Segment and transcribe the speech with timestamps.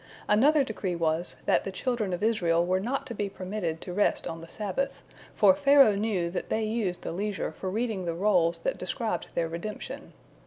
[0.27, 4.25] Another decree was, that the children of Israel were not to be permitted to rest
[4.25, 5.03] on the Sabbath,
[5.35, 9.47] for Pharaoh knew that they used the leisure for reading the rolls that described their
[9.47, 10.13] redemption.